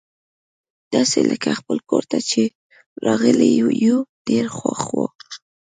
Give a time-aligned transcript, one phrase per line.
[0.93, 2.43] داسي لکه خپل کور ته چي
[3.05, 3.49] راغلي
[3.85, 5.05] یو، ډېر خوښ وو.